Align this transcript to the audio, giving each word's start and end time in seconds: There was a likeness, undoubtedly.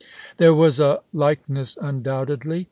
There 0.37 0.55
was 0.55 0.79
a 0.79 1.01
likeness, 1.13 1.77
undoubtedly. 1.79 2.59